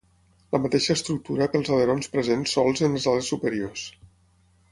[0.53, 3.87] La mateixa estructura pels alerons presents sols en les ales superiors.